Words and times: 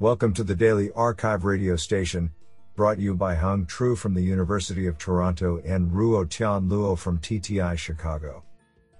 Welcome 0.00 0.34
to 0.34 0.42
the 0.42 0.56
Daily 0.56 0.90
Archive 0.96 1.44
radio 1.44 1.76
station, 1.76 2.32
brought 2.74 2.98
you 2.98 3.14
by 3.14 3.36
Hung 3.36 3.64
Tru 3.64 3.94
from 3.94 4.12
the 4.12 4.20
University 4.20 4.88
of 4.88 4.98
Toronto 4.98 5.62
and 5.64 5.88
Ruo 5.92 6.28
Tian 6.28 6.68
Luo 6.68 6.98
from 6.98 7.20
TTI 7.20 7.78
Chicago. 7.78 8.42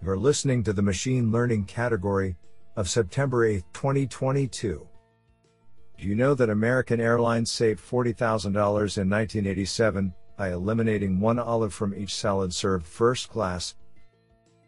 You're 0.00 0.16
listening 0.16 0.62
to 0.62 0.72
the 0.72 0.82
Machine 0.82 1.32
Learning 1.32 1.64
category 1.64 2.36
of 2.76 2.88
September 2.88 3.44
8, 3.44 3.64
2022. 3.72 4.86
Do 5.98 6.06
you 6.06 6.14
know 6.14 6.32
that 6.32 6.48
American 6.48 7.00
Airlines 7.00 7.50
saved 7.50 7.80
$40,000 7.82 8.46
in 8.46 9.10
1987 9.10 10.14
by 10.38 10.52
eliminating 10.52 11.18
one 11.18 11.40
olive 11.40 11.74
from 11.74 11.92
each 11.92 12.14
salad 12.14 12.54
served 12.54 12.86
first 12.86 13.28
class? 13.28 13.74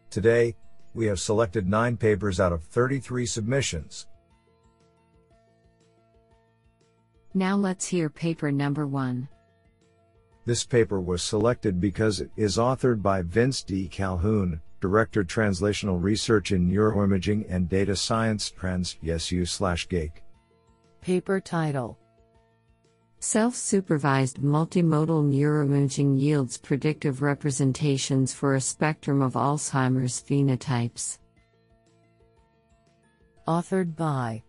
Today, 0.09 0.57
we 0.93 1.05
have 1.05 1.21
selected 1.21 1.69
9 1.69 1.95
papers 1.95 2.41
out 2.41 2.51
of 2.51 2.63
33 2.63 3.25
submissions. 3.25 4.07
Now 7.33 7.55
let's 7.55 7.87
hear 7.87 8.09
paper 8.09 8.51
number 8.51 8.87
one. 8.87 9.27
This 10.45 10.63
paper 10.63 11.01
was 11.01 11.21
selected 11.21 11.81
because 11.81 12.21
it 12.21 12.31
is 12.37 12.57
authored 12.57 13.01
by 13.01 13.21
Vince 13.21 13.63
D. 13.63 13.87
Calhoun, 13.87 14.61
Director 14.79 15.23
Translational 15.23 16.01
Research 16.01 16.51
in 16.51 16.69
Neuroimaging 16.69 17.45
and 17.49 17.67
Data 17.67 17.95
Science 17.95 18.49
Trends, 18.49 18.97
YesU 19.03 19.45
slash 19.45 19.87
GAKE. 19.87 20.23
Paper 21.01 21.39
title 21.39 21.97
Self 23.19 23.55
supervised 23.55 24.37
multimodal 24.39 25.25
neuroimaging 25.27 26.19
yields 26.19 26.57
predictive 26.57 27.23
representations 27.23 28.31
for 28.31 28.53
a 28.53 28.61
spectrum 28.61 29.21
of 29.23 29.33
Alzheimer's 29.33 30.21
phenotypes. 30.21 31.17
Authored 33.47 33.95
by 33.95 34.43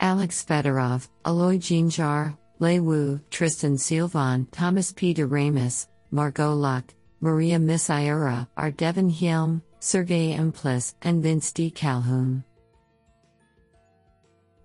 Alex 0.00 0.42
Fedorov, 0.42 1.08
Eloy 1.26 1.58
Geenjaar, 1.58 2.36
Lei 2.58 2.80
Wu, 2.80 3.20
Tristan 3.30 3.76
Sylvain, 3.76 4.46
Thomas 4.50 4.92
P. 4.92 5.12
DeRamus, 5.12 5.88
Margaux 6.10 6.54
Luck, 6.54 6.94
Maria 7.20 7.58
Misiura, 7.58 8.48
Devon 8.76 9.10
Hjelm, 9.10 9.60
Sergey 9.78 10.32
M. 10.32 10.52
Plis, 10.52 10.94
and 11.02 11.22
Vince 11.22 11.52
D. 11.52 11.70
Calhoun. 11.70 12.44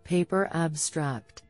Paper 0.05 0.49
Abstract 0.53 1.43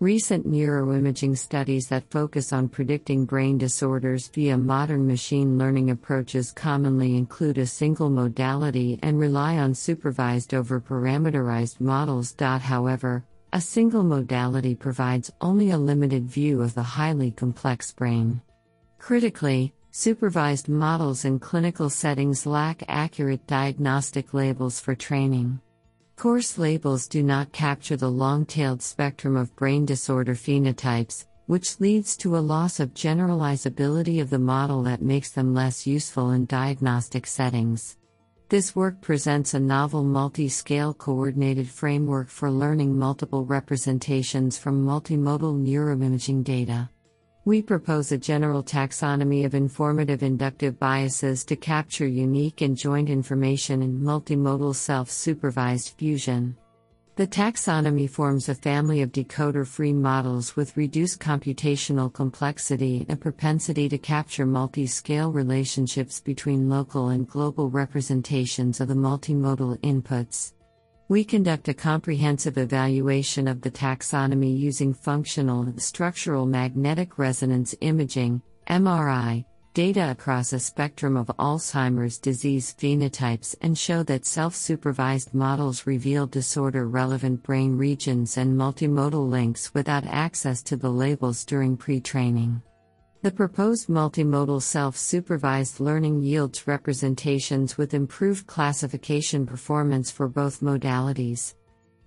Recent 0.00 0.50
neuroimaging 0.50 1.36
studies 1.36 1.88
that 1.88 2.10
focus 2.10 2.54
on 2.54 2.70
predicting 2.70 3.26
brain 3.26 3.58
disorders 3.58 4.28
via 4.28 4.56
modern 4.56 5.06
machine 5.06 5.58
learning 5.58 5.90
approaches 5.90 6.52
commonly 6.52 7.18
include 7.18 7.58
a 7.58 7.66
single 7.66 8.08
modality 8.08 8.98
and 9.02 9.20
rely 9.20 9.58
on 9.58 9.74
supervised 9.74 10.54
over 10.54 10.80
parameterized 10.80 11.82
models. 11.82 12.34
However, 12.40 13.26
a 13.52 13.60
single 13.60 14.02
modality 14.02 14.74
provides 14.74 15.30
only 15.42 15.70
a 15.70 15.76
limited 15.76 16.24
view 16.24 16.62
of 16.62 16.72
the 16.72 16.82
highly 16.82 17.30
complex 17.30 17.92
brain. 17.92 18.40
Critically, 18.98 19.74
supervised 19.90 20.70
models 20.70 21.26
in 21.26 21.38
clinical 21.38 21.90
settings 21.90 22.46
lack 22.46 22.82
accurate 22.88 23.46
diagnostic 23.46 24.32
labels 24.32 24.80
for 24.80 24.94
training. 24.94 25.60
Coarse 26.20 26.58
labels 26.58 27.08
do 27.08 27.22
not 27.22 27.50
capture 27.50 27.96
the 27.96 28.10
long 28.10 28.44
tailed 28.44 28.82
spectrum 28.82 29.38
of 29.38 29.56
brain 29.56 29.86
disorder 29.86 30.34
phenotypes, 30.34 31.24
which 31.46 31.80
leads 31.80 32.14
to 32.18 32.36
a 32.36 32.44
loss 32.44 32.78
of 32.78 32.92
generalizability 32.92 34.20
of 34.20 34.28
the 34.28 34.38
model 34.38 34.82
that 34.82 35.00
makes 35.00 35.30
them 35.30 35.54
less 35.54 35.86
useful 35.86 36.32
in 36.32 36.44
diagnostic 36.44 37.26
settings. 37.26 37.96
This 38.50 38.76
work 38.76 39.00
presents 39.00 39.54
a 39.54 39.60
novel 39.60 40.04
multi 40.04 40.50
scale 40.50 40.92
coordinated 40.92 41.70
framework 41.70 42.28
for 42.28 42.50
learning 42.50 42.98
multiple 42.98 43.46
representations 43.46 44.58
from 44.58 44.84
multimodal 44.84 45.66
neuroimaging 45.66 46.44
data. 46.44 46.90
We 47.46 47.62
propose 47.62 48.12
a 48.12 48.18
general 48.18 48.62
taxonomy 48.62 49.46
of 49.46 49.54
informative 49.54 50.22
inductive 50.22 50.78
biases 50.78 51.42
to 51.46 51.56
capture 51.56 52.06
unique 52.06 52.60
and 52.60 52.76
joint 52.76 53.08
information 53.08 53.80
in 53.80 53.98
multimodal 53.98 54.74
self 54.74 55.10
supervised 55.10 55.94
fusion. 55.96 56.54
The 57.16 57.26
taxonomy 57.26 58.10
forms 58.10 58.50
a 58.50 58.54
family 58.54 59.00
of 59.00 59.12
decoder 59.12 59.66
free 59.66 59.94
models 59.94 60.54
with 60.54 60.76
reduced 60.76 61.18
computational 61.18 62.12
complexity 62.12 63.06
and 63.08 63.18
propensity 63.18 63.88
to 63.88 63.96
capture 63.96 64.44
multi 64.44 64.86
scale 64.86 65.32
relationships 65.32 66.20
between 66.20 66.68
local 66.68 67.08
and 67.08 67.26
global 67.26 67.70
representations 67.70 68.82
of 68.82 68.88
the 68.88 68.94
multimodal 68.94 69.78
inputs. 69.78 70.52
We 71.10 71.24
conduct 71.24 71.66
a 71.66 71.74
comprehensive 71.74 72.56
evaluation 72.56 73.48
of 73.48 73.62
the 73.62 73.70
taxonomy 73.72 74.56
using 74.56 74.94
functional 74.94 75.62
and 75.62 75.82
structural 75.82 76.46
magnetic 76.46 77.18
resonance 77.18 77.74
imaging 77.80 78.42
MRI 78.68 79.44
data 79.74 80.12
across 80.12 80.52
a 80.52 80.60
spectrum 80.60 81.16
of 81.16 81.26
Alzheimer's 81.36 82.16
disease 82.16 82.72
phenotypes 82.78 83.56
and 83.60 83.76
show 83.76 84.04
that 84.04 84.24
self 84.24 84.54
supervised 84.54 85.34
models 85.34 85.84
reveal 85.84 86.28
disorder 86.28 86.86
relevant 86.86 87.42
brain 87.42 87.76
regions 87.76 88.36
and 88.36 88.56
multimodal 88.56 89.28
links 89.28 89.74
without 89.74 90.06
access 90.06 90.62
to 90.62 90.76
the 90.76 90.90
labels 90.90 91.44
during 91.44 91.76
pre 91.76 92.00
training. 92.00 92.62
The 93.22 93.30
proposed 93.30 93.88
multimodal 93.88 94.62
self 94.62 94.96
supervised 94.96 95.78
learning 95.78 96.22
yields 96.22 96.66
representations 96.66 97.76
with 97.76 97.92
improved 97.92 98.46
classification 98.46 99.44
performance 99.44 100.10
for 100.10 100.26
both 100.26 100.62
modalities. 100.62 101.54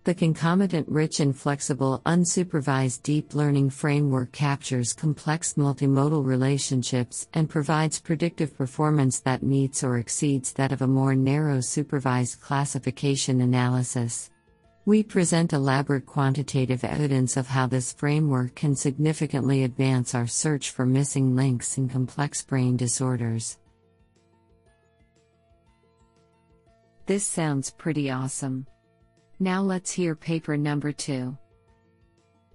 The 0.05 0.15
concomitant 0.15 0.89
rich 0.89 1.19
and 1.19 1.37
flexible 1.37 2.01
unsupervised 2.07 3.03
deep 3.03 3.35
learning 3.35 3.69
framework 3.69 4.31
captures 4.31 4.91
complex 4.91 5.53
multimodal 5.53 6.25
relationships 6.25 7.27
and 7.31 7.47
provides 7.47 7.99
predictive 7.99 8.57
performance 8.57 9.19
that 9.19 9.43
meets 9.43 9.83
or 9.83 9.99
exceeds 9.99 10.53
that 10.53 10.71
of 10.71 10.81
a 10.81 10.87
more 10.87 11.13
narrow 11.13 11.61
supervised 11.61 12.41
classification 12.41 13.39
analysis. 13.39 14.31
We 14.85 15.01
present 15.01 15.53
elaborate 15.53 16.05
quantitative 16.05 16.83
evidence 16.83 17.37
of 17.37 17.47
how 17.47 17.67
this 17.67 17.93
framework 17.93 18.55
can 18.55 18.75
significantly 18.75 19.63
advance 19.63 20.13
our 20.13 20.27
search 20.27 20.71
for 20.71 20.85
missing 20.85 21.37
links 21.37 21.77
in 21.77 21.87
complex 21.87 22.41
brain 22.41 22.75
disorders. 22.75 23.59
This 27.05 27.25
sounds 27.25 27.69
pretty 27.69 28.11
awesome. 28.11 28.67
Now 29.39 29.61
let's 29.61 29.91
hear 29.91 30.15
paper 30.15 30.57
number 30.57 30.91
two. 30.91 31.37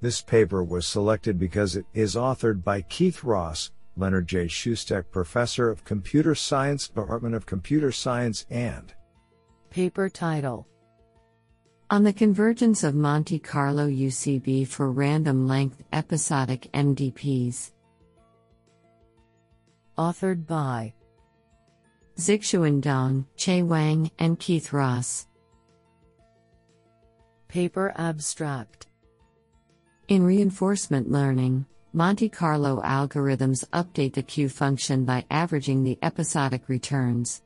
This 0.02 0.20
paper 0.20 0.62
was 0.62 0.86
selected 0.86 1.38
because 1.38 1.76
it 1.76 1.86
is 1.94 2.14
authored 2.14 2.62
by 2.62 2.82
Keith 2.82 3.24
Ross, 3.24 3.72
Leonard 3.96 4.28
J. 4.28 4.46
Shustek 4.48 5.10
Professor 5.10 5.70
of 5.70 5.84
Computer 5.84 6.34
Science, 6.34 6.88
Department 6.88 7.34
of 7.34 7.46
Computer 7.46 7.90
Science, 7.90 8.44
and 8.50 8.92
Paper 9.70 10.08
title 10.10 10.66
on 11.91 12.03
the 12.03 12.12
convergence 12.12 12.84
of 12.84 12.94
Monte 12.94 13.38
Carlo 13.38 13.88
UCB 13.88 14.66
for 14.69 14.93
random 14.93 15.49
length 15.49 15.82
episodic 15.91 16.69
MDPs. 16.75 17.71
Authored 19.97 20.47
by 20.47 20.93
Zixuan 22.19 22.82
Dong, 22.82 23.26
Che 23.37 23.62
Wang, 23.62 24.10
and 24.19 24.38
Keith 24.38 24.72
Ross. 24.75 25.26
Paper 27.49 27.94
Abstract 27.97 28.87
In 30.09 30.22
reinforcement 30.22 31.10
learning, 31.10 31.65
Monte 31.94 32.28
Carlo 32.28 32.82
algorithms 32.82 33.65
update 33.70 34.12
the 34.12 34.22
Q 34.22 34.50
function 34.50 35.06
by 35.06 35.25
averaging 35.31 35.82
the 35.82 35.99
episodic 36.03 36.69
returns. 36.69 37.43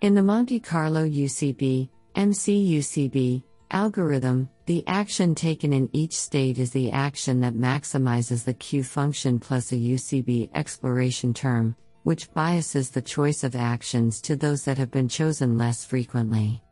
In 0.00 0.14
the 0.14 0.22
Monte 0.22 0.60
Carlo 0.60 1.06
UCB, 1.06 1.90
MCUCB, 2.16 3.42
algorithm, 3.72 4.48
the 4.66 4.84
action 4.86 5.34
taken 5.34 5.72
in 5.72 5.88
each 5.92 6.14
state 6.16 6.58
is 6.58 6.70
the 6.70 6.92
action 6.92 7.40
that 7.40 7.54
maximizes 7.54 8.44
the 8.44 8.54
Q 8.54 8.84
function 8.84 9.40
plus 9.40 9.72
a 9.72 9.76
UCB 9.76 10.50
exploration 10.54 11.34
term, 11.34 11.74
which 12.04 12.32
biases 12.32 12.90
the 12.90 13.02
choice 13.02 13.42
of 13.42 13.56
actions 13.56 14.20
to 14.20 14.36
those 14.36 14.64
that 14.64 14.78
have 14.78 14.90
been 14.90 15.08
chosen 15.08 15.58
less 15.58 15.84
frequently. 15.84 16.62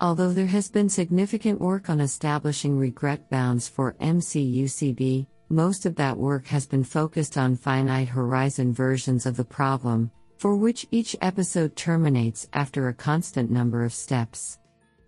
Although 0.00 0.32
there 0.32 0.46
has 0.46 0.70
been 0.70 0.88
significant 0.88 1.60
work 1.60 1.88
on 1.90 2.00
establishing 2.00 2.78
regret 2.78 3.28
bounds 3.30 3.68
for 3.68 3.94
MCUCB, 4.00 5.26
most 5.48 5.86
of 5.86 5.94
that 5.96 6.16
work 6.16 6.46
has 6.46 6.66
been 6.66 6.84
focused 6.84 7.36
on 7.36 7.56
finite 7.56 8.08
horizon 8.08 8.72
versions 8.72 9.26
of 9.26 9.36
the 9.36 9.44
problem, 9.44 10.10
for 10.36 10.56
which 10.56 10.86
each 10.90 11.14
episode 11.22 11.76
terminates 11.76 12.48
after 12.52 12.88
a 12.88 12.94
constant 12.94 13.50
number 13.50 13.84
of 13.84 13.92
steps. 13.92 14.58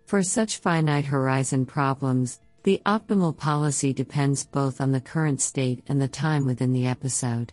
For 0.07 0.23
such 0.23 0.59
finite 0.59 1.03
horizon 1.03 1.65
problems, 1.65 2.39
the 2.63 2.81
optimal 2.85 3.35
policy 3.35 3.91
depends 3.91 4.45
both 4.45 4.79
on 4.79 4.93
the 4.93 5.01
current 5.01 5.41
state 5.41 5.83
and 5.87 6.01
the 6.01 6.07
time 6.07 6.45
within 6.45 6.71
the 6.71 6.87
episode. 6.87 7.51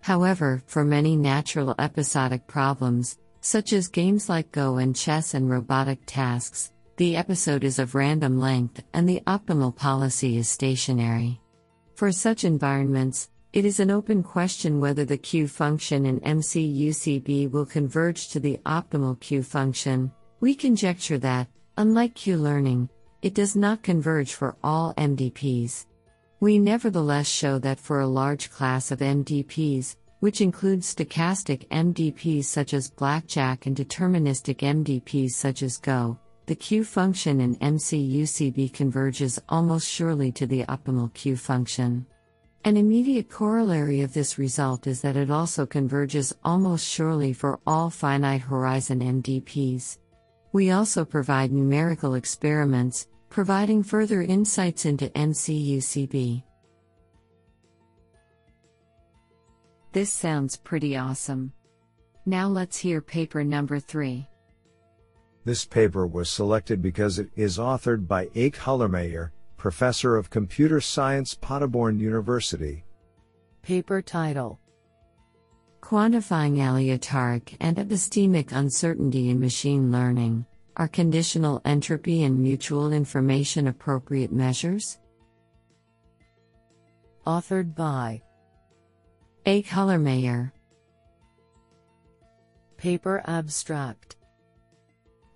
However, 0.00 0.62
for 0.66 0.84
many 0.84 1.16
natural 1.16 1.74
episodic 1.76 2.46
problems, 2.46 3.18
such 3.40 3.72
as 3.72 3.88
games 3.88 4.28
like 4.28 4.52
Go 4.52 4.76
and 4.76 4.94
chess 4.94 5.34
and 5.34 5.50
robotic 5.50 5.98
tasks, 6.06 6.70
The 6.98 7.16
episode 7.16 7.64
is 7.64 7.80
of 7.80 7.96
random 7.96 8.38
length 8.38 8.82
and 8.92 9.08
the 9.08 9.22
optimal 9.26 9.74
policy 9.74 10.36
is 10.36 10.48
stationary. 10.48 11.40
For 11.94 12.12
such 12.12 12.44
environments, 12.44 13.30
it 13.52 13.64
is 13.64 13.80
an 13.80 13.90
open 13.90 14.22
question 14.22 14.80
whether 14.80 15.04
the 15.04 15.16
Q 15.16 15.48
function 15.48 16.06
in 16.06 16.20
MCUCB 16.20 17.50
will 17.50 17.66
converge 17.66 18.28
to 18.28 18.38
the 18.40 18.58
optimal 18.66 19.18
Q 19.18 19.42
function. 19.42 20.12
We 20.40 20.54
conjecture 20.54 21.18
that, 21.18 21.48
unlike 21.78 22.12
Q 22.16 22.36
learning, 22.36 22.88
it 23.22 23.34
does 23.34 23.54
not 23.54 23.84
converge 23.84 24.34
for 24.34 24.56
all 24.64 24.92
MDPs. 24.94 25.86
We 26.40 26.58
nevertheless 26.58 27.28
show 27.28 27.60
that 27.60 27.78
for 27.78 28.00
a 28.00 28.06
large 28.06 28.50
class 28.50 28.90
of 28.90 28.98
MDPs, 28.98 29.94
which 30.18 30.40
includes 30.40 30.92
stochastic 30.92 31.68
MDPs 31.68 32.46
such 32.46 32.74
as 32.74 32.90
blackjack 32.90 33.66
and 33.66 33.76
deterministic 33.76 34.56
MDPs 34.56 35.30
such 35.30 35.62
as 35.62 35.78
Go, 35.78 36.18
the 36.46 36.56
Q 36.56 36.82
function 36.82 37.40
in 37.40 37.54
MCUCB 37.56 38.72
converges 38.72 39.38
almost 39.48 39.88
surely 39.88 40.32
to 40.32 40.48
the 40.48 40.64
optimal 40.64 41.14
Q 41.14 41.36
function. 41.36 42.04
An 42.64 42.76
immediate 42.76 43.30
corollary 43.30 44.00
of 44.00 44.12
this 44.12 44.36
result 44.36 44.88
is 44.88 45.00
that 45.02 45.16
it 45.16 45.30
also 45.30 45.64
converges 45.64 46.34
almost 46.44 46.84
surely 46.84 47.32
for 47.32 47.60
all 47.68 47.88
finite 47.88 48.40
horizon 48.40 48.98
MDPs. 48.98 49.98
We 50.52 50.70
also 50.70 51.04
provide 51.04 51.52
numerical 51.52 52.14
experiments, 52.14 53.08
providing 53.28 53.82
further 53.82 54.22
insights 54.22 54.86
into 54.86 55.08
MCUCB. 55.10 56.42
This 59.92 60.12
sounds 60.12 60.56
pretty 60.56 60.96
awesome. 60.96 61.52
Now 62.24 62.48
let's 62.48 62.78
hear 62.78 63.00
paper 63.00 63.44
number 63.44 63.78
3. 63.78 64.26
This 65.44 65.64
paper 65.64 66.06
was 66.06 66.28
selected 66.28 66.82
because 66.82 67.18
it 67.18 67.30
is 67.36 67.58
authored 67.58 68.06
by 68.06 68.26
Eyke 68.26 68.56
Hüllermeier, 68.56 69.30
Professor 69.56 70.16
of 70.16 70.30
Computer 70.30 70.80
Science, 70.80 71.34
Paderborn 71.34 71.98
University. 71.98 72.84
Paper 73.62 74.02
title 74.02 74.60
Quantifying 75.80 76.58
aleatoric 76.58 77.56
and 77.60 77.76
epistemic 77.76 78.52
uncertainty 78.52 79.30
in 79.30 79.40
machine 79.40 79.90
learning. 79.90 80.44
Are 80.76 80.88
conditional 80.88 81.60
entropy 81.64 82.24
and 82.24 82.38
mutual 82.38 82.92
information 82.92 83.68
appropriate 83.68 84.32
measures? 84.32 84.98
Authored 87.26 87.74
by 87.74 88.22
Eyke 89.46 89.66
Hüllermeier. 89.66 90.52
Paper 92.76 93.22
Abstract 93.26 94.18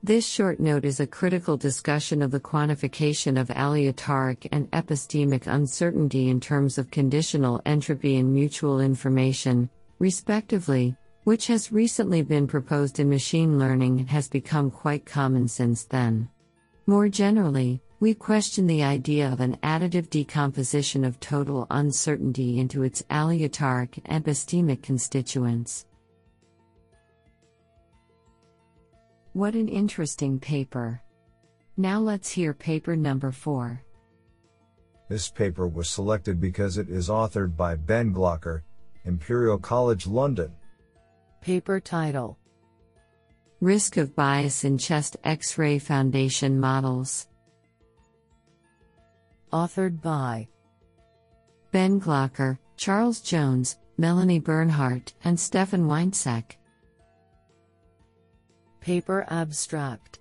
this 0.04 0.26
short 0.26 0.58
note 0.58 0.84
is 0.84 0.98
a 0.98 1.06
critical 1.06 1.56
discussion 1.56 2.22
of 2.22 2.32
the 2.32 2.40
quantification 2.40 3.40
of 3.40 3.52
aleatoric 3.52 4.48
and 4.50 4.68
epistemic 4.72 5.46
uncertainty 5.46 6.28
in 6.28 6.40
terms 6.40 6.76
of 6.76 6.90
conditional 6.90 7.62
entropy 7.64 8.16
and 8.16 8.34
mutual 8.34 8.80
information, 8.80 9.70
respectively, 10.02 10.96
which 11.22 11.46
has 11.46 11.70
recently 11.70 12.22
been 12.22 12.44
proposed 12.44 12.98
in 12.98 13.08
machine 13.08 13.56
learning 13.56 14.00
and 14.00 14.10
has 14.10 14.26
become 14.26 14.68
quite 14.68 15.06
common 15.06 15.46
since 15.46 15.84
then. 15.84 16.28
More 16.88 17.08
generally, 17.08 17.80
we 18.00 18.12
question 18.12 18.66
the 18.66 18.82
idea 18.82 19.32
of 19.32 19.38
an 19.38 19.56
additive 19.62 20.10
decomposition 20.10 21.04
of 21.04 21.20
total 21.20 21.68
uncertainty 21.70 22.58
into 22.58 22.82
its 22.82 23.04
aleatoric 23.10 24.00
and 24.04 24.24
epistemic 24.24 24.82
constituents. 24.82 25.86
What 29.34 29.54
an 29.54 29.68
interesting 29.68 30.40
paper. 30.40 31.00
Now 31.76 32.00
let's 32.00 32.28
hear 32.28 32.52
paper 32.52 32.96
number 32.96 33.30
4. 33.30 33.80
This 35.08 35.30
paper 35.30 35.68
was 35.68 35.88
selected 35.88 36.40
because 36.40 36.76
it 36.76 36.88
is 36.88 37.08
authored 37.08 37.56
by 37.56 37.76
Ben 37.76 38.12
Glocker, 38.12 38.62
Imperial 39.04 39.58
College 39.58 40.06
London. 40.06 40.52
Paper 41.40 41.80
title 41.80 42.38
Risk 43.60 43.96
of 43.96 44.14
Bias 44.14 44.64
in 44.64 44.78
Chest 44.78 45.16
X 45.24 45.58
ray 45.58 45.78
Foundation 45.78 46.58
Models. 46.58 47.28
Authored 49.52 50.00
by 50.00 50.48
Ben 51.72 52.00
Glocker, 52.00 52.58
Charles 52.76 53.20
Jones, 53.20 53.78
Melanie 53.98 54.38
Bernhardt, 54.38 55.14
and 55.24 55.38
Stefan 55.38 55.86
Winzeck. 55.86 56.56
Paper 58.80 59.24
Abstract 59.28 60.18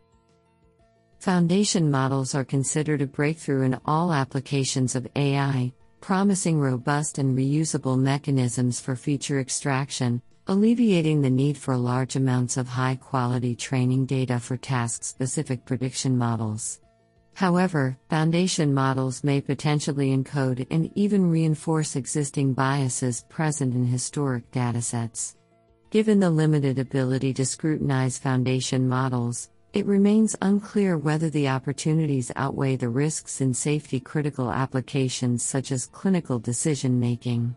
Foundation 1.19 1.91
models 1.91 2.33
are 2.33 2.43
considered 2.43 3.01
a 3.01 3.07
breakthrough 3.07 3.61
in 3.61 3.79
all 3.85 4.11
applications 4.11 4.95
of 4.95 5.07
AI, 5.15 5.71
promising 6.01 6.59
robust 6.59 7.19
and 7.19 7.37
reusable 7.37 7.97
mechanisms 7.97 8.81
for 8.81 8.95
feature 8.95 9.39
extraction, 9.39 10.21
alleviating 10.47 11.21
the 11.21 11.29
need 11.29 11.55
for 11.55 11.77
large 11.77 12.15
amounts 12.15 12.57
of 12.57 12.67
high 12.67 12.95
quality 12.95 13.55
training 13.55 14.07
data 14.07 14.39
for 14.39 14.57
task 14.57 15.03
specific 15.03 15.63
prediction 15.63 16.17
models. 16.17 16.81
However, 17.35 17.97
foundation 18.09 18.73
models 18.73 19.23
may 19.23 19.39
potentially 19.39 20.15
encode 20.15 20.67
and 20.69 20.91
even 20.95 21.29
reinforce 21.29 21.95
existing 21.95 22.53
biases 22.53 23.23
present 23.29 23.73
in 23.73 23.85
historic 23.85 24.51
datasets. 24.51 25.35
Given 25.91 26.19
the 26.19 26.29
limited 26.29 26.79
ability 26.79 27.33
to 27.35 27.45
scrutinize 27.45 28.17
foundation 28.17 28.87
models, 28.87 29.49
it 29.73 29.85
remains 29.85 30.35
unclear 30.41 30.97
whether 30.97 31.29
the 31.29 31.47
opportunities 31.47 32.31
outweigh 32.35 32.75
the 32.75 32.89
risks 32.89 33.39
in 33.39 33.53
safety 33.53 33.99
critical 33.99 34.51
applications 34.51 35.41
such 35.43 35.71
as 35.71 35.85
clinical 35.85 36.39
decision 36.39 36.99
making. 36.99 37.55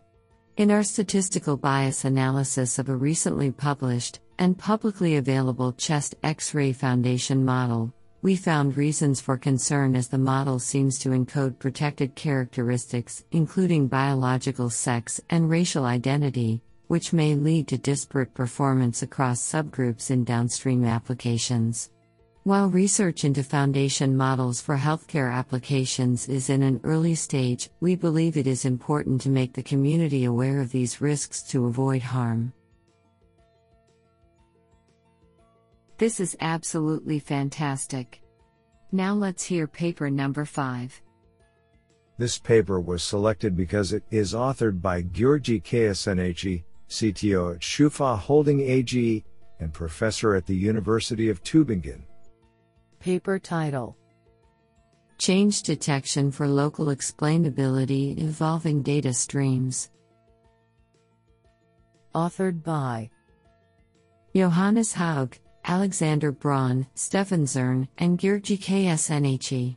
In 0.56 0.70
our 0.70 0.84
statistical 0.84 1.56
bias 1.56 2.04
analysis 2.04 2.78
of 2.78 2.88
a 2.88 2.94
recently 2.94 3.50
published 3.50 4.20
and 4.38 4.56
publicly 4.56 5.16
available 5.16 5.72
chest 5.72 6.14
X 6.22 6.54
ray 6.54 6.72
foundation 6.72 7.44
model, 7.44 7.92
we 8.22 8.36
found 8.36 8.76
reasons 8.76 9.20
for 9.20 9.36
concern 9.36 9.96
as 9.96 10.06
the 10.06 10.16
model 10.16 10.60
seems 10.60 10.98
to 11.00 11.08
encode 11.08 11.58
protected 11.58 12.14
characteristics, 12.14 13.24
including 13.32 13.88
biological 13.88 14.70
sex 14.70 15.20
and 15.30 15.50
racial 15.50 15.84
identity, 15.84 16.62
which 16.86 17.12
may 17.12 17.34
lead 17.34 17.66
to 17.68 17.76
disparate 17.76 18.32
performance 18.32 19.02
across 19.02 19.42
subgroups 19.42 20.10
in 20.10 20.22
downstream 20.22 20.84
applications. 20.84 21.90
While 22.44 22.68
research 22.68 23.24
into 23.24 23.42
foundation 23.42 24.14
models 24.14 24.60
for 24.60 24.76
healthcare 24.76 25.32
applications 25.32 26.28
is 26.28 26.50
in 26.50 26.62
an 26.62 26.78
early 26.84 27.14
stage, 27.14 27.70
we 27.80 27.96
believe 27.96 28.36
it 28.36 28.46
is 28.46 28.66
important 28.66 29.22
to 29.22 29.30
make 29.30 29.54
the 29.54 29.62
community 29.62 30.24
aware 30.24 30.60
of 30.60 30.70
these 30.70 31.00
risks 31.00 31.40
to 31.44 31.64
avoid 31.64 32.02
harm. 32.02 32.52
This 35.96 36.20
is 36.20 36.36
absolutely 36.42 37.18
fantastic. 37.18 38.20
Now 38.92 39.14
let's 39.14 39.42
hear 39.42 39.66
paper 39.66 40.10
number 40.10 40.44
5. 40.44 41.00
This 42.18 42.38
paper 42.38 42.78
was 42.78 43.02
selected 43.02 43.56
because 43.56 43.94
it 43.94 44.02
is 44.10 44.34
authored 44.34 44.82
by 44.82 45.02
Gjergji 45.02 45.62
Kasneci, 45.62 46.64
CTO 46.90 47.54
at 47.54 47.62
Schufa 47.62 48.18
Holding 48.18 48.60
AG, 48.60 49.24
and 49.60 49.72
professor 49.72 50.34
at 50.34 50.44
the 50.44 50.54
University 50.54 51.30
of 51.30 51.42
Tübingen. 51.42 52.02
Paper 53.04 53.38
title 53.38 53.98
Change 55.18 55.62
Detection 55.62 56.30
for 56.30 56.48
Local 56.48 56.86
Explainability 56.86 58.16
Involving 58.16 58.80
Data 58.80 59.12
Streams. 59.12 59.90
Authored 62.14 62.62
by 62.62 63.10
Johannes 64.34 64.94
Haug, 64.94 65.36
Alexander 65.66 66.32
Braun, 66.32 66.86
Stefan 66.94 67.44
Zürn, 67.44 67.86
and 67.98 68.18
Gjergji 68.18 68.58
Kasneci. 68.58 69.76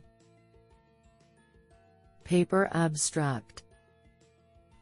Paper 2.24 2.70
Abstract 2.72 3.62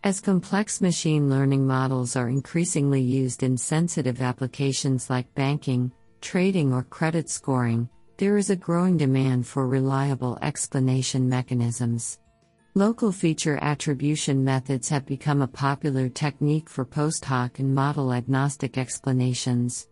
as 0.05 0.21
complex 0.21 0.81
machine 0.81 1.29
learning 1.29 1.67
models 1.67 2.15
are 2.15 2.29
increasingly 2.29 3.01
used 3.01 3.43
in 3.43 3.57
sensitive 3.57 4.23
applications 4.23 5.11
like 5.11 5.35
banking, 5.35 5.91
trading, 6.21 6.73
or 6.73 6.85
credit 6.85 7.29
scoring, 7.29 7.89
there 8.19 8.39
is 8.39 8.49
a 8.49 8.57
growing 8.57 8.97
demand 8.97 9.47
for 9.47 9.69
reliable 9.69 10.39
explanation 10.41 11.29
mechanisms. 11.29 12.19
Local 12.75 13.13
feature 13.13 13.59
attribution 13.61 14.43
methods 14.43 14.89
have 14.89 15.05
become 15.05 15.43
a 15.43 15.47
popular 15.47 16.09
technique 16.09 16.69
for 16.69 16.85
post 16.85 17.25
hoc 17.25 17.59
and 17.59 17.75
model 17.75 18.13
agnostic 18.13 18.79
explanations. 18.79 19.89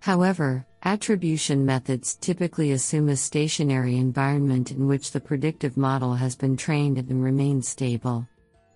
However, 0.00 0.66
attribution 0.84 1.64
methods 1.64 2.14
typically 2.16 2.72
assume 2.72 3.08
a 3.08 3.16
stationary 3.16 3.96
environment 3.96 4.70
in 4.70 4.86
which 4.86 5.10
the 5.10 5.20
predictive 5.20 5.76
model 5.76 6.14
has 6.14 6.36
been 6.36 6.56
trained 6.56 6.98
and 6.98 7.24
remains 7.24 7.68
stable. 7.68 8.28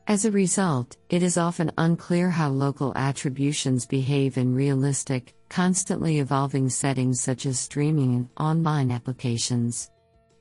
As 0.08 0.24
a 0.24 0.30
result, 0.30 0.96
it 1.10 1.22
is 1.22 1.36
often 1.36 1.70
unclear 1.76 2.30
how 2.30 2.48
local 2.48 2.94
attributions 2.96 3.84
behave 3.84 4.38
in 4.38 4.54
realistic, 4.54 5.34
constantly 5.50 6.18
evolving 6.18 6.70
settings 6.70 7.20
such 7.20 7.44
as 7.44 7.60
streaming 7.60 8.14
and 8.14 8.28
online 8.40 8.90
applications. 8.90 9.90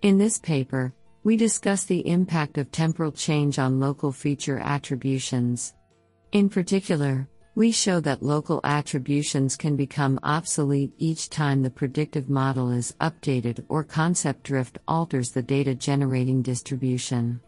In 0.01 0.17
this 0.17 0.39
paper, 0.39 0.93
we 1.25 1.35
discuss 1.35 1.83
the 1.83 2.07
impact 2.07 2.57
of 2.57 2.71
temporal 2.71 3.11
change 3.11 3.59
on 3.59 3.81
local 3.81 4.13
feature 4.13 4.57
attributions. 4.57 5.73
In 6.31 6.47
particular, 6.47 7.27
we 7.55 7.73
show 7.73 7.99
that 7.99 8.23
local 8.23 8.61
attributions 8.63 9.57
can 9.57 9.75
become 9.75 10.17
obsolete 10.23 10.93
each 10.97 11.29
time 11.29 11.61
the 11.61 11.69
predictive 11.69 12.29
model 12.29 12.71
is 12.71 12.95
updated 13.01 13.65
or 13.67 13.83
concept 13.83 14.45
drift 14.45 14.77
alters 14.87 15.31
the 15.31 15.41
data 15.41 15.75
generating 15.75 16.41
distribution. 16.41 17.41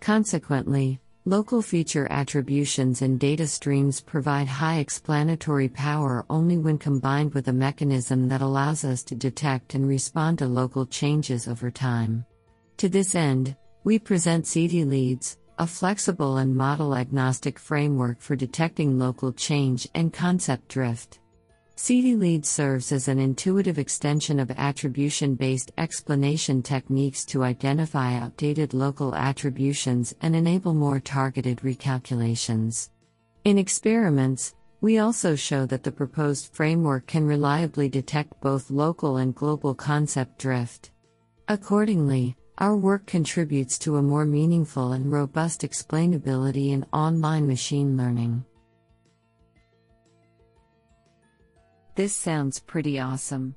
Consequently, 0.00 0.98
local 1.28 1.60
feature 1.60 2.08
attributions 2.10 3.02
and 3.02 3.20
data 3.20 3.46
streams 3.46 4.00
provide 4.00 4.48
high 4.48 4.78
explanatory 4.78 5.68
power 5.68 6.24
only 6.30 6.56
when 6.56 6.78
combined 6.78 7.34
with 7.34 7.48
a 7.48 7.52
mechanism 7.52 8.28
that 8.28 8.40
allows 8.40 8.82
us 8.82 9.02
to 9.02 9.14
detect 9.14 9.74
and 9.74 9.86
respond 9.86 10.38
to 10.38 10.46
local 10.46 10.86
changes 10.86 11.46
over 11.46 11.70
time. 11.70 12.24
To 12.78 12.88
this 12.88 13.14
end, 13.14 13.54
we 13.84 13.98
present 13.98 14.46
CDLEEDS, 14.46 15.36
a 15.58 15.66
flexible 15.66 16.38
and 16.38 16.56
model 16.56 16.94
agnostic 16.94 17.58
framework 17.58 18.22
for 18.22 18.34
detecting 18.34 18.98
local 18.98 19.30
change 19.30 19.86
and 19.94 20.10
concept 20.10 20.68
drift. 20.68 21.18
CDLEEDS 21.78 22.46
serves 22.46 22.90
as 22.90 23.06
an 23.06 23.20
intuitive 23.20 23.78
extension 23.78 24.40
of 24.40 24.50
attribution 24.50 25.36
based 25.36 25.70
explanation 25.78 26.60
techniques 26.60 27.24
to 27.26 27.44
identify 27.44 28.18
updated 28.18 28.74
local 28.74 29.14
attributions 29.14 30.12
and 30.20 30.34
enable 30.34 30.74
more 30.74 30.98
targeted 30.98 31.58
recalculations. 31.58 32.90
In 33.44 33.58
experiments, 33.58 34.56
we 34.80 34.98
also 34.98 35.36
show 35.36 35.66
that 35.66 35.84
the 35.84 35.92
proposed 35.92 36.52
framework 36.52 37.06
can 37.06 37.24
reliably 37.24 37.88
detect 37.88 38.40
both 38.40 38.72
local 38.72 39.18
and 39.18 39.32
global 39.32 39.72
concept 39.72 40.40
drift. 40.40 40.90
Accordingly, 41.46 42.34
our 42.58 42.76
work 42.76 43.06
contributes 43.06 43.78
to 43.78 43.98
a 43.98 44.02
more 44.02 44.24
meaningful 44.24 44.94
and 44.94 45.12
robust 45.12 45.62
explainability 45.62 46.70
in 46.72 46.84
online 46.92 47.46
machine 47.46 47.96
learning. 47.96 48.44
This 51.98 52.14
sounds 52.14 52.60
pretty 52.60 53.00
awesome. 53.00 53.56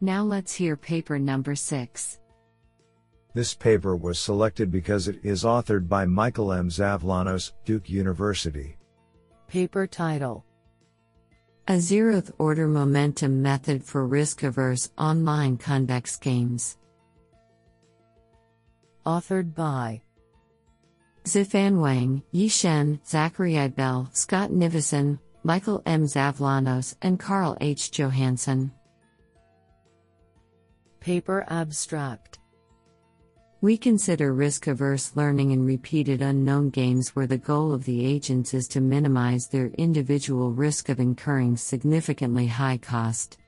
Now 0.00 0.24
let's 0.24 0.52
hear 0.52 0.76
paper 0.76 1.20
number 1.20 1.54
6. 1.54 2.18
This 3.32 3.54
paper 3.54 3.94
was 3.94 4.18
selected 4.18 4.72
because 4.72 5.06
it 5.06 5.20
is 5.22 5.44
authored 5.44 5.88
by 5.88 6.04
Michael 6.04 6.52
M. 6.52 6.68
Zavlanos, 6.68 7.52
Duke 7.64 7.88
University. 7.88 8.76
Paper 9.46 9.86
title 9.86 10.44
A 11.68 11.74
Zeroth 11.74 12.32
Order 12.38 12.66
Momentum 12.66 13.40
Method 13.40 13.84
for 13.84 14.04
Risk 14.04 14.42
Averse 14.42 14.90
Online 14.98 15.56
Convex 15.56 16.16
Games. 16.16 16.76
Authored 19.06 19.54
by 19.54 20.02
Zifan 21.22 21.80
Wang, 21.80 22.24
Yi 22.32 22.48
Shen, 22.48 22.98
Zachary 23.06 23.60
I. 23.60 23.68
Bell, 23.68 24.10
Scott 24.12 24.50
Nivison, 24.50 25.20
Michael 25.42 25.82
M. 25.86 26.04
Zavlanos, 26.04 26.96
and 27.00 27.18
Karl 27.18 27.56
H. 27.62 27.90
Johansson. 27.90 28.70
Paper 31.00 31.46
Abstract 31.48 32.38
We 33.62 33.78
consider 33.78 34.34
risk 34.34 34.66
averse 34.66 35.12
learning 35.14 35.52
in 35.52 35.64
repeated 35.64 36.20
unknown 36.20 36.68
games 36.68 37.16
where 37.16 37.26
the 37.26 37.38
goal 37.38 37.72
of 37.72 37.84
the 37.84 38.04
agents 38.04 38.52
is 38.52 38.68
to 38.68 38.82
minimize 38.82 39.48
their 39.48 39.68
individual 39.78 40.52
risk 40.52 40.90
of 40.90 41.00
incurring 41.00 41.56
significantly 41.56 42.46
high 42.46 42.76
cost. 42.76 43.38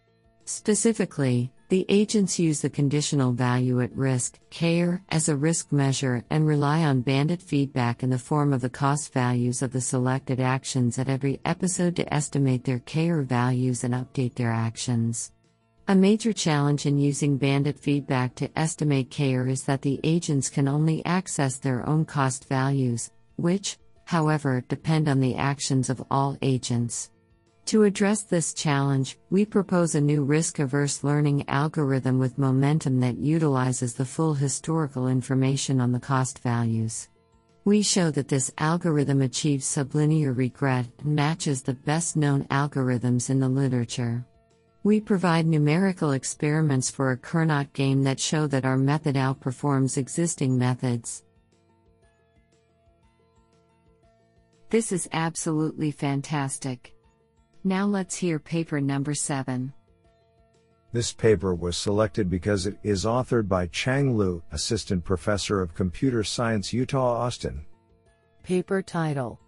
Specifically, 0.47 1.53
the 1.73 1.87
agents 1.88 2.38
use 2.38 2.61
the 2.61 2.69
conditional 2.69 3.33
value 3.33 3.81
at 3.81 3.97
risk 3.97 4.38
(CVaR) 4.50 5.00
as 5.09 5.26
a 5.26 5.35
risk 5.35 5.73
measure 5.73 6.23
and 6.29 6.47
rely 6.47 6.85
on 6.85 7.00
bandit 7.00 7.41
feedback 7.41 8.02
in 8.02 8.11
the 8.11 8.19
form 8.19 8.52
of 8.52 8.61
the 8.61 8.69
cost 8.69 9.11
values 9.14 9.62
of 9.62 9.73
the 9.73 9.81
selected 9.81 10.38
actions 10.38 10.99
at 10.99 11.09
every 11.09 11.41
episode 11.47 11.97
to 11.97 12.12
estimate 12.12 12.64
their 12.64 12.79
CVaR 12.81 13.25
values 13.25 13.85
and 13.85 13.95
update 13.95 14.35
their 14.35 14.52
actions. 14.52 15.33
A 15.88 15.95
major 15.95 16.35
challenge 16.35 16.85
in 16.85 16.99
using 16.99 17.38
bandit 17.38 17.79
feedback 17.79 18.35
to 18.35 18.50
estimate 18.55 19.09
CVaR 19.09 19.49
is 19.49 19.62
that 19.62 19.81
the 19.81 19.99
agents 20.05 20.50
can 20.50 20.69
only 20.69 21.02
access 21.07 21.57
their 21.57 21.88
own 21.88 22.05
cost 22.05 22.50
values, 22.50 23.11
which, 23.37 23.79
however, 24.05 24.62
depend 24.69 25.09
on 25.09 25.21
the 25.21 25.37
actions 25.37 25.88
of 25.88 26.05
all 26.11 26.37
agents. 26.43 27.12
To 27.66 27.85
address 27.85 28.23
this 28.23 28.52
challenge, 28.52 29.19
we 29.31 29.45
propose 29.45 29.95
a 29.95 30.00
new 30.00 30.25
risk 30.25 30.59
averse 30.59 31.04
learning 31.04 31.49
algorithm 31.49 32.19
with 32.19 32.37
momentum 32.37 33.00
that 33.00 33.16
utilizes 33.16 33.95
the 33.95 34.04
full 34.04 34.35
historical 34.35 35.09
information 35.09 35.81
on 35.81 35.92
the 35.92 36.00
cost 36.00 36.40
values. 36.40 37.09
We 37.64 37.83
show 37.83 38.11
that 38.11 38.28
this 38.28 38.52
algorithm 38.59 39.23
achieves 39.23 39.64
sublinear 39.64 40.37
regret 40.37 40.87
and 40.99 41.14
matches 41.14 41.62
the 41.62 41.75
best 41.75 42.16
known 42.16 42.45
algorithms 42.47 43.31
in 43.31 43.38
the 43.38 43.49
literature. 43.49 44.26
We 44.83 45.00
provide 45.00 45.47
numerical 45.47 46.11
experiments 46.11 46.90
for 46.90 47.12
a 47.12 47.16
Cournot 47.16 47.73
game 47.73 48.02
that 48.02 48.19
show 48.19 48.49
that 48.49 48.64
our 48.64 48.76
method 48.76 49.14
outperforms 49.14 49.97
existing 49.97 50.59
methods. 50.59 51.23
This 54.71 54.90
is 54.90 55.09
absolutely 55.12 55.92
fantastic. 55.92 56.95
Now 57.64 57.87
let's 57.87 58.16
hear 58.16 58.38
paper 58.38 58.81
number 58.81 59.14
7. 59.14 59.73
This 60.92 61.12
paper 61.12 61.54
was 61.54 61.76
selected 61.76 62.28
because 62.28 62.66
it 62.66 62.76
is 62.83 63.04
authored 63.04 63.49
by 63.49 63.69
Qiang 63.69 64.16
Liu, 64.16 64.42
Assistant 64.50 65.04
Professor 65.04 65.62
of 65.62 65.75
Computer 65.75 66.25
Science, 66.25 66.75
UT 66.75 66.92
Austin. 66.95 67.64
Paper 68.42 68.83
title 68.83 69.38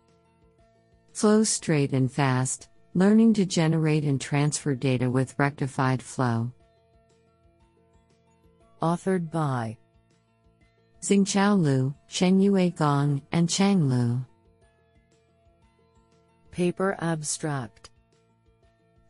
Flow 1.12 1.42
Straight 1.42 1.92
and 1.92 2.10
Fast 2.10 2.68
Learning 2.96 3.34
to 3.34 3.44
Generate 3.44 4.04
and 4.04 4.20
Transfer 4.20 4.76
Data 4.76 5.10
with 5.10 5.34
Rectified 5.36 6.00
Flow. 6.00 6.52
Authored 8.80 9.32
by 9.32 9.76
Xingchao 11.02 11.60
Liu, 11.60 11.94
Chengyue 12.08 12.76
Gong, 12.76 13.20
and 13.32 13.48
Qiang 13.48 13.88
Liu. 13.90 14.24
Paper 16.52 16.96
Abstract 17.00 17.90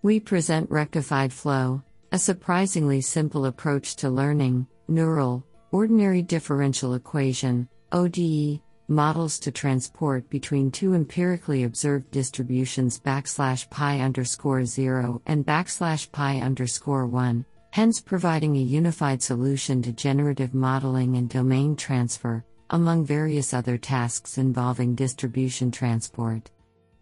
we 0.04 0.20
present 0.20 0.70
rectified 0.70 1.32
flow, 1.32 1.82
a 2.12 2.18
surprisingly 2.18 3.00
simple 3.00 3.46
approach 3.46 3.96
to 3.96 4.10
learning, 4.10 4.66
neural, 4.86 5.42
ordinary 5.72 6.20
differential 6.20 6.92
equation, 6.92 7.66
ODE, 7.90 8.60
models 8.86 9.38
to 9.38 9.50
transport 9.50 10.28
between 10.28 10.70
two 10.70 10.92
empirically 10.92 11.64
observed 11.64 12.10
distributions 12.10 13.00
backslash 13.00 13.70
pi 13.70 14.00
underscore 14.00 14.66
0 14.66 15.22
and 15.24 15.46
backslash 15.46 16.12
pi 16.12 16.36
underscore 16.36 17.06
1, 17.06 17.42
hence 17.70 17.98
providing 18.02 18.58
a 18.58 18.60
unified 18.60 19.22
solution 19.22 19.80
to 19.80 19.90
generative 19.90 20.52
modeling 20.52 21.16
and 21.16 21.30
domain 21.30 21.74
transfer, 21.74 22.44
among 22.68 23.06
various 23.06 23.54
other 23.54 23.78
tasks 23.78 24.36
involving 24.36 24.94
distribution 24.94 25.70
transport. 25.70 26.50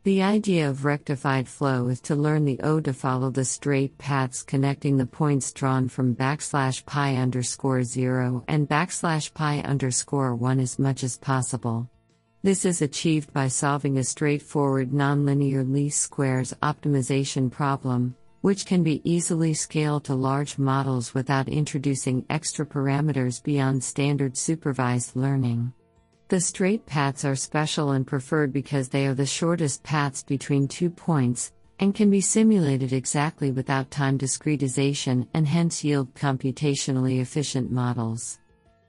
The 0.05 0.21
idea 0.21 0.69
of 0.69 0.85
rectified 0.85 1.47
flow 1.47 1.87
is 1.87 2.01
to 2.03 2.17
learn 2.17 2.45
the 2.45 2.59
O 2.59 2.81
to 2.81 2.93
follow 2.93 3.31
the 3.31 3.45
straight 3.45 3.99
paths 3.99 4.43
connecting 4.43 4.97
the 4.97 5.07
points 5.07 5.53
drawn 5.53 5.87
from 5.87 6.17
backslash 6.17 6.85
pi 6.85 7.15
underscore 7.15 7.85
0 7.85 8.43
and 8.49 8.69
backslash 8.69 9.33
pi 9.33 9.61
underscore 9.61 10.35
1 10.35 10.59
as 10.59 10.77
much 10.77 11.05
as 11.05 11.19
possible. 11.19 11.89
This 12.43 12.65
is 12.65 12.83
achieved 12.83 13.33
by 13.33 13.47
solving 13.47 13.97
a 13.97 14.03
straightforward 14.03 14.91
nonlinear 14.91 15.63
least 15.73 16.03
squares 16.03 16.53
optimization 16.61 17.49
problem, 17.49 18.17
which 18.41 18.67
can 18.67 18.83
be 18.83 19.09
easily 19.09 19.55
scaled 19.55 20.03
to 20.07 20.17
large 20.17 20.59
models 20.59 21.15
without 21.15 21.49
introducing 21.49 22.27
extra 22.29 22.67
parameters 22.67 23.41
beyond 23.41 23.85
standard 23.85 24.37
supervised 24.37 25.15
learning. 25.15 25.73
The 26.33 26.41
straight 26.41 26.87
paths 26.87 27.27
are 27.27 27.37
special 27.37 27.91
and 27.91 28.07
preferred 28.07 28.55
because 28.55 28.89
they 28.89 29.07
are 29.07 29.13
the 29.13 29.27
shortest 29.27 29.83
paths 29.83 30.23
between 30.23 30.67
two 30.67 30.89
points, 30.89 31.53
and 31.79 31.95
can 31.95 32.09
be 32.09 32.23
simulated 32.23 32.95
exactly 32.95 33.51
without 33.51 33.91
time 33.91 34.17
discretization 34.17 35.29
and 35.35 35.47
hence 35.47 35.85
yield 35.85 36.15
computationally 36.15 37.21
efficient 37.21 37.71
models. 37.71 38.39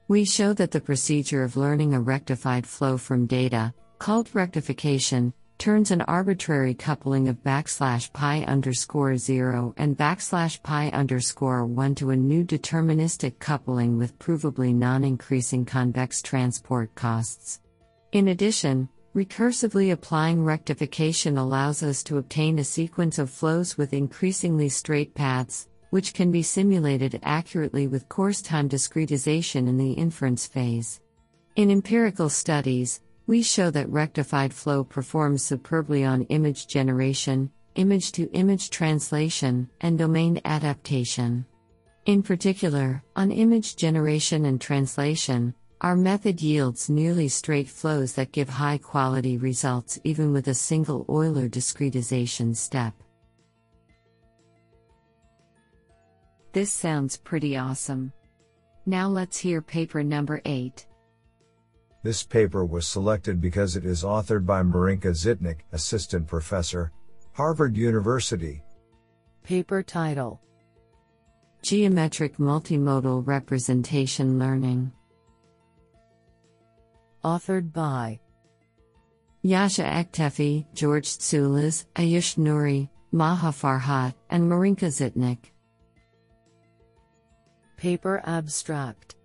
We 0.08 0.24
show 0.24 0.54
that 0.54 0.72
the 0.72 0.80
procedure 0.80 1.44
of 1.44 1.58
learning 1.58 1.94
a 1.94 2.00
rectified 2.00 2.66
flow 2.66 2.98
from 2.98 3.26
data, 3.26 3.74
called 4.00 4.34
rectification, 4.34 5.34
turns 5.58 5.92
an 5.92 6.02
arbitrary 6.02 6.74
coupling 6.74 7.28
of 7.28 7.44
backslash 7.44 8.12
pi 8.14 8.44
underscore 8.44 9.18
0 9.18 9.74
and 9.78 9.98
backslash 9.98 10.62
pi 10.64 10.90
underscore 10.90 11.66
1 11.66 11.96
to 11.96 12.10
a 12.10 12.16
new 12.16 12.44
deterministic 12.44 13.40
coupling 13.40 13.98
with 13.98 14.18
provably 14.20 14.74
non 14.74 15.04
increasing 15.04 15.66
convex 15.66 16.22
transport 16.22 16.94
costs. 16.96 17.62
In 18.12 18.28
addition, 18.28 18.90
recursively 19.16 19.92
applying 19.92 20.44
rectification 20.44 21.38
allows 21.38 21.84
us 21.84 22.04
to 22.04 22.18
obtain 22.18 22.60
a 22.60 22.64
sequence 22.64 23.20
of 23.20 23.30
flows 23.30 23.78
with 23.78 23.94
increasingly 23.94 24.70
straight 24.70 25.14
paths, 25.14 25.68
which 25.92 26.14
can 26.14 26.32
be 26.32 26.42
simulated 26.42 27.20
accurately 27.24 27.88
with 27.88 28.10
coarse 28.10 28.42
time 28.42 28.68
discretization 28.68 29.68
in 29.68 29.78
the 29.78 29.94
inference 29.94 30.48
phase. 30.48 31.00
In 31.56 31.70
empirical 31.70 32.30
studies, 32.30 33.00
we 33.28 33.42
show 33.42 33.70
that 33.72 33.90
rectified 33.90 34.54
flow 34.54 34.84
performs 34.84 35.44
superbly 35.44 36.04
on 36.04 36.24
image 36.24 36.68
generation, 36.68 37.50
image 37.76 38.12
to 38.12 38.30
image 38.32 38.70
translation, 38.70 39.70
and 39.82 39.98
domain 39.98 40.42
adaptation. 40.46 41.46
In 42.06 42.22
particular, 42.22 43.02
on 43.16 43.32
image 43.32 43.76
generation 43.78 44.46
and 44.46 44.60
translation, 44.60 45.54
our 45.80 45.96
method 45.96 46.42
yields 46.42 46.90
nearly 46.90 47.28
straight 47.28 47.68
flows 47.68 48.14
that 48.14 48.32
give 48.32 48.50
high 48.50 48.78
quality 48.78 49.38
results 49.38 50.00
even 50.04 50.32
with 50.34 50.48
a 50.48 50.54
single 50.54 51.06
Euler 51.10 51.50
discretization 51.50 52.56
step. 52.56 52.94
This 56.54 56.72
sounds 56.72 57.18
pretty 57.18 57.58
awesome. 57.58 58.14
Now 58.86 59.08
let's 59.08 59.38
hear 59.38 59.62
paper 59.62 60.04
number 60.04 60.42
8. 60.46 60.86
This 62.04 62.22
paper 62.22 62.66
was 62.66 62.86
selected 62.86 63.40
because 63.40 63.78
it 63.78 63.86
is 63.86 64.04
authored 64.04 64.46
by 64.46 64.62
Marinka 64.62 65.12
Zitnik, 65.12 65.60
Assistant 65.72 66.28
Professor, 66.28 66.92
Harvard 67.32 67.78
University. 67.78 68.62
Paper 69.44 69.82
title 69.82 70.42
Geometric 71.62 72.38
Multimodal 72.38 73.26
Representation 73.26 74.38
Learning. 74.38 74.92
Authored 77.24 77.72
by 77.72 78.20
Yasha 79.44 79.84
Ektefaie, 79.84 80.66
George 80.74 81.08
Dasoulas, 81.08 81.86
Ayush 81.96 82.36
Noori, 82.38 82.90
Maha 83.14 83.48
Farhat, 83.48 84.14
and 84.30 84.44
Marinka 84.44 84.88
Zitnik. 84.88 85.52
Paper 87.78 88.22
Abstract 88.26 89.16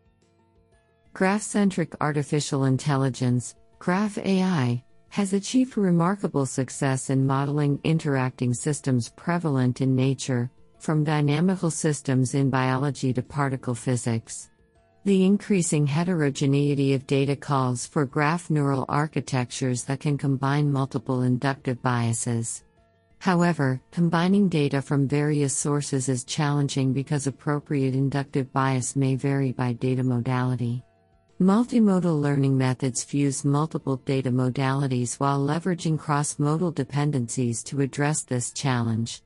Graph 1.19 1.43
centric 1.43 1.97
artificial 2.01 2.67
intelligence, 2.67 3.57
Graph 3.81 4.19
AI, 4.19 4.85
has 5.09 5.33
achieved 5.33 5.77
remarkable 5.77 6.47
success 6.47 7.11
in 7.11 7.27
modeling 7.27 7.81
interacting 7.83 8.55
systems 8.55 9.09
prevalent 9.09 9.81
in 9.81 9.97
nature, 9.97 10.49
from 10.79 11.03
dynamical 11.03 11.73
systems 11.73 12.35
in 12.35 12.51
biology 12.51 13.13
to 13.13 13.21
particle 13.21 13.75
physics. 13.75 14.51
The 15.03 15.25
increasing 15.25 15.89
heterogeneity 15.89 16.95
of 16.95 17.09
data 17.09 17.35
calls 17.35 17.85
for 17.85 18.07
graph 18.07 18.49
neural 18.49 18.85
architectures 18.89 19.83
that 19.87 19.99
can 19.99 20.19
combine 20.19 20.71
multiple 20.71 21.23
inductive 21.23 21.83
biases. 21.83 22.63
However, 23.19 23.81
combining 23.91 24.49
data 24.49 24.81
from 24.81 25.09
various 25.09 25.53
sources 25.53 26.09
is 26.09 26.23
challenging 26.23 26.93
because 26.93 27.27
appropriate 27.27 27.97
inductive 27.97 28.53
bias 28.53 28.95
may 28.95 29.17
vary 29.17 29.51
by 29.51 29.73
data 29.73 30.05
modality. 30.05 30.85
Multimodal 31.40 32.21
learning 32.21 32.59
methods 32.59 33.04
fuse 33.04 33.45
multiple 33.45 33.99
data 33.99 34.28
modalities 34.28 35.21
while 35.21 35.38
leveraging 35.38 35.97
cross 35.97 36.37
modal 36.40 36.73
dependencies 36.73 37.62
to 37.62 37.80
address 37.80 38.25
this 38.25 38.50
challenge. 38.50 39.23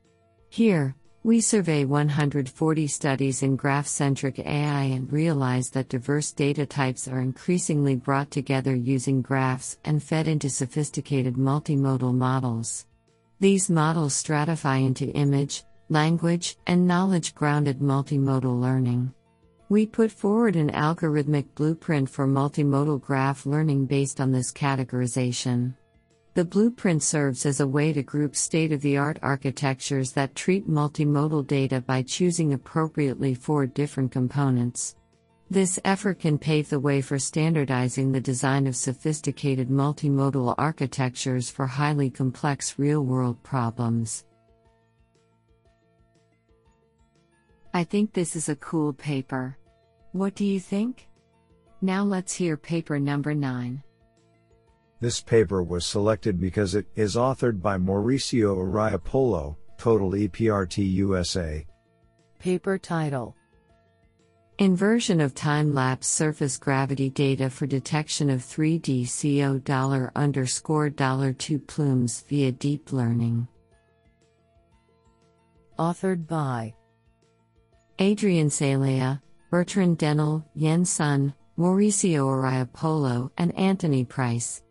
Here, 0.50 0.94
we 1.22 1.40
survey 1.40 1.86
140 1.86 2.86
studies 2.86 3.42
in 3.42 3.56
graph 3.56 3.86
centric 3.86 4.40
AI 4.40 4.82
and 4.82 5.10
realize 5.10 5.70
that 5.70 5.88
diverse 5.88 6.32
data 6.32 6.66
types 6.66 7.08
are 7.08 7.20
increasingly 7.20 7.96
brought 7.96 8.30
together 8.30 8.74
using 8.74 9.22
graphs 9.22 9.78
and 9.86 10.02
fed 10.02 10.28
into 10.28 10.50
sophisticated 10.50 11.36
multimodal 11.36 12.12
models. 12.12 12.84
These 13.40 13.70
models 13.70 14.12
stratify 14.12 14.84
into 14.84 15.06
image, 15.12 15.64
language, 15.88 16.58
and 16.66 16.86
knowledge 16.86 17.34
grounded 17.34 17.78
multimodal 17.78 18.60
learning. 18.60 19.14
We 19.72 19.86
put 19.86 20.12
forward 20.12 20.54
an 20.54 20.68
algorithmic 20.72 21.46
blueprint 21.54 22.10
for 22.10 22.26
multimodal 22.26 23.00
graph 23.00 23.46
learning 23.46 23.86
based 23.86 24.20
on 24.20 24.30
this 24.30 24.52
categorization. 24.52 25.72
The 26.34 26.44
blueprint 26.44 27.02
serves 27.02 27.46
as 27.46 27.58
a 27.58 27.66
way 27.66 27.94
to 27.94 28.02
group 28.02 28.36
state 28.36 28.70
of 28.70 28.82
the 28.82 28.98
art 28.98 29.18
architectures 29.22 30.12
that 30.12 30.34
treat 30.34 30.68
multimodal 30.68 31.46
data 31.46 31.80
by 31.80 32.02
choosing 32.02 32.52
appropriately 32.52 33.32
four 33.32 33.64
different 33.64 34.12
components. 34.12 34.96
This 35.50 35.80
effort 35.86 36.18
can 36.18 36.36
pave 36.36 36.68
the 36.68 36.78
way 36.78 37.00
for 37.00 37.18
standardizing 37.18 38.12
the 38.12 38.20
design 38.20 38.66
of 38.66 38.76
sophisticated 38.76 39.70
multimodal 39.70 40.54
architectures 40.58 41.48
for 41.48 41.66
highly 41.66 42.10
complex 42.10 42.78
real 42.78 43.06
world 43.06 43.42
problems. 43.42 44.26
I 47.72 47.84
think 47.84 48.12
this 48.12 48.36
is 48.36 48.50
a 48.50 48.56
cool 48.56 48.92
paper. 48.92 49.56
What 50.12 50.34
do 50.34 50.44
you 50.44 50.60
think? 50.60 51.08
Now 51.80 52.04
let's 52.04 52.34
hear 52.34 52.56
paper 52.56 52.98
number 52.98 53.34
9. 53.34 53.82
This 55.00 55.20
paper 55.20 55.62
was 55.62 55.84
selected 55.84 56.38
because 56.38 56.74
it 56.74 56.86
is 56.94 57.16
authored 57.16 57.60
by 57.60 57.78
Mauricio 57.78 58.56
Araya-Polo, 58.56 59.56
Total 59.78 60.10
EPRT 60.12 60.92
USA. 60.92 61.66
Paper 62.38 62.78
title 62.78 63.34
Inversion 64.58 65.20
of 65.20 65.34
time 65.34 65.74
lapse 65.74 66.06
surface 66.06 66.56
gravity 66.56 67.10
data 67.10 67.50
for 67.50 67.66
detection 67.66 68.30
of 68.30 68.42
3D 68.42 69.08
CO 69.10 69.58
dollar 69.58 70.12
underscore 70.14 70.90
dollar 70.90 71.32
two 71.32 71.58
plumes 71.58 72.20
via 72.28 72.52
deep 72.52 72.92
learning. 72.92 73.48
Authored 75.78 76.28
by 76.28 76.74
Adrian 77.98 78.50
Celaya, 78.50 79.20
Bertrand 79.52 79.98
Denel, 79.98 80.42
Yen 80.54 80.82
Sun, 80.82 81.34
Mauricio 81.58 82.24
Araya-Polo, 82.24 83.30
and 83.36 83.54
Anthony 83.54 84.02
Price. 84.02 84.62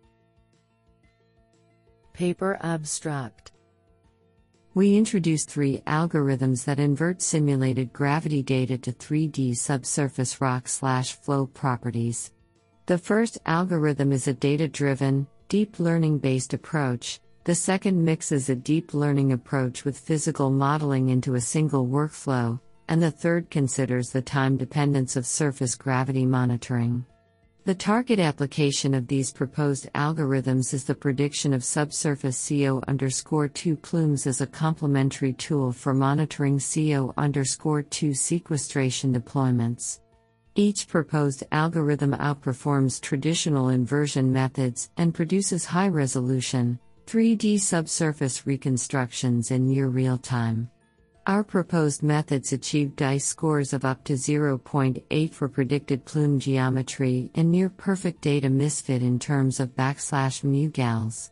Paper 2.14 2.58
Abstract 2.64 3.52
we 4.74 4.96
introduce 4.96 5.44
three 5.44 5.84
algorithms 5.86 6.64
that 6.64 6.80
invert 6.80 7.22
simulated 7.22 7.92
gravity 7.92 8.42
data 8.42 8.78
to 8.78 8.94
3D 8.94 9.58
subsurface 9.58 10.40
rock 10.40 10.70
slash 10.70 11.12
flow 11.12 11.46
properties. 11.46 12.32
The 12.86 12.98
first 12.98 13.38
algorithm 13.46 14.14
is 14.14 14.30
a 14.30 14.34
data 14.34 14.70
driven, 14.70 15.28
deep 15.50 15.78
learning 15.78 16.20
based 16.20 16.54
approach. 16.54 17.20
The 17.44 17.54
second 17.54 18.04
mixes 18.04 18.48
a 18.48 18.56
deep 18.56 18.94
learning 18.94 19.34
approach 19.34 19.84
with 19.84 20.00
physical 20.00 20.50
modeling 20.50 21.10
into 21.10 21.36
a 21.36 21.42
single 21.42 21.86
workflow, 21.86 22.62
and 22.92 23.02
the 23.02 23.10
third 23.10 23.50
considers 23.50 24.10
the 24.10 24.22
time 24.22 24.58
dependence 24.58 25.16
of 25.16 25.26
surface 25.26 25.76
gravity 25.76 26.26
monitoring. 26.26 27.06
The 27.64 27.74
target 27.74 28.20
application 28.20 28.94
of 28.94 29.08
these 29.08 29.32
proposed 29.32 29.90
algorithms 29.94 30.74
is 30.74 30.84
the 30.84 30.94
prediction 30.94 31.54
of 31.54 31.64
subsurface 31.64 32.50
CO 32.50 32.84
underscore 32.90 33.48
2 33.48 33.78
plumes 33.78 34.28
as 34.28 34.42
a 34.42 34.46
complementary 34.46 35.32
tool 35.32 35.72
for 35.72 35.94
monitoring 35.94 36.60
CO 36.60 37.14
underscore 37.16 37.82
2 37.82 38.14
sequestration 38.14 39.14
deployments. 39.14 40.02
Each 40.56 40.86
proposed 40.86 41.46
algorithm 41.54 42.12
outperforms 42.12 43.00
traditional 43.00 43.70
inversion 43.70 44.34
methods 44.34 44.90
and 44.98 45.14
produces 45.14 45.64
high 45.64 45.88
resolution, 45.88 46.78
3D 47.06 47.58
subsurface 47.62 48.46
reconstructions 48.46 49.50
in 49.50 49.66
near 49.66 49.88
real 49.88 50.18
time. 50.18 50.70
Our 51.28 51.44
proposed 51.44 52.02
methods 52.02 52.52
achieve 52.52 52.96
DICE 52.96 53.24
scores 53.24 53.74
of 53.74 53.86
up 53.86 54.04
to 54.06 54.14
0.8 54.14 55.34
for 55.34 55.48
predicted 55.48 56.04
plume 56.04 56.40
geometry 56.40 57.30
and 57.36 57.52
near 57.52 57.70
perfect 57.70 58.22
data 58.22 58.50
misfit 58.50 59.04
in 59.04 59.20
terms 59.20 59.60
of 59.60 59.76
backslash 59.76 60.44
mu 60.44 60.70
gals. 60.70 61.32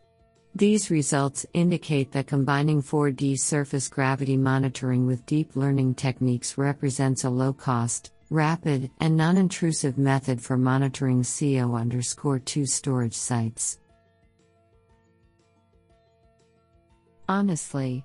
These 0.54 0.92
results 0.92 1.44
indicate 1.54 2.12
that 2.12 2.28
combining 2.28 2.82
4D 2.82 3.38
surface 3.40 3.88
gravity 3.88 4.36
monitoring 4.36 5.08
with 5.08 5.26
deep 5.26 5.56
learning 5.56 5.96
techniques 5.96 6.56
represents 6.56 7.24
a 7.24 7.30
low 7.30 7.52
cost, 7.52 8.12
rapid, 8.30 8.92
and 9.00 9.16
non 9.16 9.36
intrusive 9.36 9.98
method 9.98 10.40
for 10.40 10.56
monitoring 10.56 11.22
CO2 11.22 12.68
storage 12.68 13.14
sites. 13.14 13.80
Honestly, 17.28 18.04